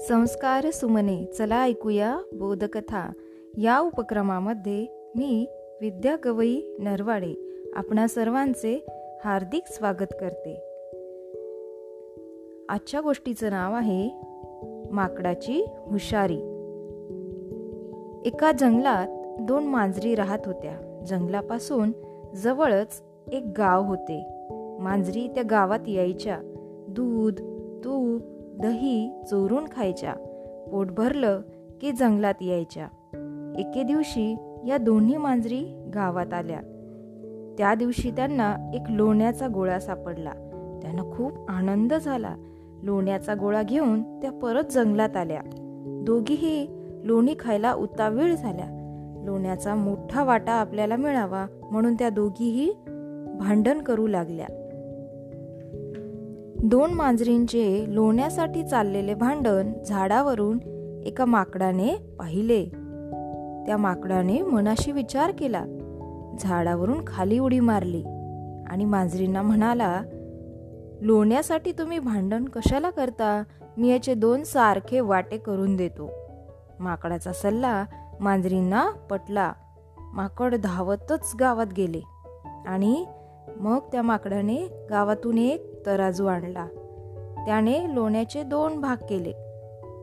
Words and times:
संस्कार 0.00 0.70
सुमने 0.70 1.24
चला 1.24 1.62
ऐकूया 1.62 2.20
बोधकथा. 2.32 3.12
या 3.58 3.78
उपक्रमामध्ये 3.78 4.86
मी 5.16 5.46
विद्या 5.80 6.16
गवई 6.24 6.60
नरवाडे 6.78 7.34
आपणा 7.76 8.06
सर्वांचे 8.06 8.86
हार्दिक 9.24 9.62
स्वागत 9.66 10.14
करते. 10.20 10.54
आजच्या 12.68 13.00
गोष्टीचं 13.00 13.50
नाव 13.50 13.74
आहे 13.74 14.10
माकडाची 14.90 15.64
हुशारी. 15.90 16.38
एका 18.24 18.52
जंगलात 18.58 19.08
दोन 19.40 19.64
मांजरी 19.64 20.14
राहत 20.14 20.38
होत्या. 20.46 21.04
जंगलापासून 21.06 21.92
जवळच 22.36 23.02
एक 23.32 23.44
गाव 23.58 23.84
होते. 23.84 24.26
मांजरी 24.80 25.28
त्या 25.28 25.42
गावात 25.50 25.88
यायच्या. 25.88 26.38
दूध 26.88 27.34
तूप 27.84 28.35
दही 28.62 29.10
चोरून 29.30 29.64
खायच्या 29.72 30.12
पोट 30.72 30.86
भरलं 30.86 31.40
की 31.80 31.92
जंगलात 31.92 32.34
यायच्या. 32.40 32.84
एके 33.58 33.82
दिवशी 33.82 34.36
या 34.66 34.76
दोन्ही 34.76 35.16
मांजरी 35.16 35.90
गावात 35.94 36.34
आल्या. 36.34 36.60
त्या 37.58 37.74
दिवशी 37.74 38.10
त्यांना 38.10 38.56
एक 38.74 38.82
लोण्याचा 38.88 39.46
गोळा 39.54 39.80
सापडला. 39.80 40.32
त्यांना 40.82 41.02
खूप 41.02 41.32
आनंद 41.48 41.94
झाला. 41.94 42.36
लोण्याचा 42.82 43.34
गोळा 43.34 43.62
घेऊन 43.62 44.20
त्या 44.20 44.32
परत 44.32 44.64
जंगलात 44.70 45.16
आल्या. 45.16 45.40
दोघीही 46.06 46.66
लोणी 47.04 47.34
खायला 47.38 47.74
उतावीळ 47.74 48.34
झाल्या. 48.34 48.66
लोण्याचा 49.24 49.74
मोठा 49.74 50.24
वाटा 50.24 50.52
आपल्याला 50.52 50.96
मिळावा 50.96 51.46
म्हणून 51.70 51.94
त्या 51.94 52.08
दोघीही 52.08 52.72
भांडण 53.38 53.78
करू 53.82 54.06
लागल्या. 54.06 54.65
दोन 56.62 56.94
मांजरींचे 56.94 57.84
लोण्यासाठी 57.88 58.68
चाललेले 58.68 59.14
भांडण 59.14 59.72
झाडावरून 59.86 60.58
एका 61.06 61.24
माकडाने 61.24 61.96
पाहिले. 62.18 62.64
त्या 63.66 63.76
माकडाने 63.76 64.42
मनाशी 64.42 64.92
विचार 64.92 65.30
केला. 65.38 65.64
झाडावरून 66.40 67.04
खाली 67.06 67.38
उडी 67.38 67.60
मारली 67.60 68.02
आणि 68.66 68.84
मांजरींना 68.84 69.42
म्हणाला 69.42 70.02
लोण्यासाठी 71.00 71.72
तुम्ही 71.72 71.98
भांडण 71.98 72.44
कशाला 72.44 72.90
करता? 72.90 73.42
मी 73.78 73.88
याचे 73.88 74.14
दोन 74.14 74.42
सारखे 74.42 75.00
वाटे 75.00 75.38
करून 75.38 75.76
देतो. 75.76 76.10
माकडाचा 76.80 77.32
सल्ला 77.32 77.84
मांजरींना 78.20 78.90
पटला. 79.10 79.52
माकड 80.14 80.54
धावतच 80.54 81.32
गावात 81.40 81.66
गेले 81.76 82.00
आणि 82.66 83.04
मग 83.56 83.78
त्या 83.78 84.02
माकडाने 84.02 84.86
गावातून 84.90 85.38
एक 85.38 85.86
तराजू 85.86 86.26
आणला. 86.26 86.66
त्याने 87.46 87.94
लोण्याचे 87.94 88.42
दोन 88.42 88.80
भाग 88.80 89.04
केले. 89.10 89.32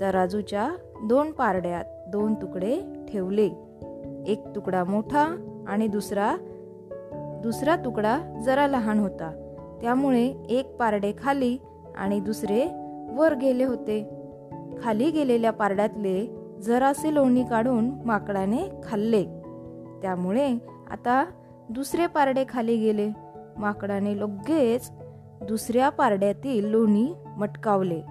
तराजूच्या 0.00 0.70
दोन 1.02 1.30
पारड्यात 1.30 1.84
दोन 2.08 2.34
तुकडे 2.34 2.80
ठेवले. 3.12 3.50
एक 4.26 4.44
तुकडा 4.54 4.84
मोठा 4.84 5.36
आणि 5.68 5.86
दुसरा 5.86 6.36
दुसरा 7.42 7.76
तुकडा 7.76 8.18
जरा 8.44 8.66
लहान 8.66 8.98
होता. 8.98 9.50
त्यामुळे 9.82 10.32
एक 10.48 10.76
पारडे 10.76 11.12
खाली 11.18 11.58
आणि 11.96 12.20
दुसरे 12.20 12.66
वर 13.16 13.34
गेले 13.34 13.64
होते. 13.64 14.10
खाली 14.82 15.10
गेलेल्या 15.10 15.50
पारड्यातले 15.50 16.26
जरासे 16.60 17.14
लोणी 17.14 17.44
काढून 17.44 17.90
माकडाने 18.04 18.80
खाल्ले. 18.84 19.24
त्यामुळे 20.02 20.48
आता 20.90 21.24
दुसरे 21.70 22.06
पारडे 22.06 22.44
खाली 22.48 22.76
गेले. 22.76 23.23
माकडाने 23.58 24.20
लगेच 24.20 24.90
दुसऱ्या 25.42 25.90
पारड्यातील 25.90 26.66
लोणी 26.66 27.14
मटकावले. 27.36 28.02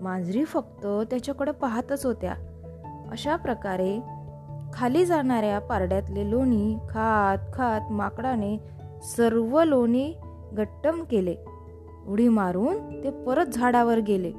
मांजरी 0.00 0.44
फक्त 0.44 0.86
त्याच्याकडे 0.86 1.52
पाहतच 1.52 2.06
होत्या. 2.06 2.34
अशा 3.10 3.36
प्रकारे 3.36 4.00
खाली 4.72 5.06
जाणाऱ्या 5.06 5.58
पारड्यातले 5.58 6.30
लोणी 6.30 6.74
खात 6.74 7.38
खात 7.54 7.92
माकडाने 7.92 8.58
सर्व 9.02 9.64
लोणी 9.64 10.14
गट्टम 10.56 11.02
केले. 11.02 11.34
उडी 12.08 12.28
मारून 12.28 13.04
ते 13.04 13.10
परत 13.10 13.46
झाडावर 13.46 13.98
गेले. 13.98 14.32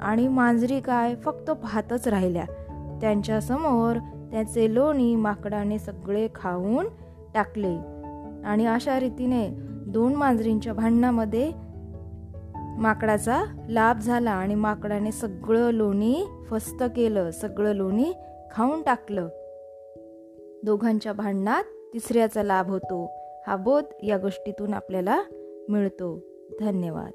आणि 0.00 0.28
मांजरी 0.28 0.80
काय 0.80 1.14
फक्त 1.14 1.50
पाहतच 1.50 2.08
राहिल्या. 2.08 2.44
त्यांच्यासमोर 3.00 3.96
त्याचे 4.30 4.74
लोणी 4.74 5.14
माकडाने 5.14 5.78
सगळे 5.78 6.28
खाऊन 6.34 6.86
टाकले. 7.34 7.95
आणि 8.46 8.66
अशा 8.66 9.00
रीतीने 9.00 9.50
दोन 9.86 10.14
मांजरींच्या 10.14 10.72
भांडणामध्ये 10.72 11.52
माकडाचा 12.78 13.44
लाभ 13.68 13.98
झाला 13.98 14.30
आणि 14.30 14.54
माकडाने 14.54 15.12
सगळं 15.12 15.70
लोणी 15.70 16.24
फस्त 16.50 16.82
केलं 16.82 17.30
सगळं 17.30 17.72
लोणी 17.72 18.12
खाऊन 18.50 18.82
टाकलं. 18.82 19.28
दोघांच्या 20.64 21.12
भांडणात 21.12 21.64
तिसऱ्याचा 21.94 22.42
लाभ 22.42 22.70
होतो. 22.70 23.10
हा 23.46 23.56
बोध 23.56 23.84
या 24.02 24.18
गोष्टीतून 24.18 24.74
आपल्याला 24.74 25.22
मिळतो. 25.68 26.20
धन्यवाद. 26.60 27.10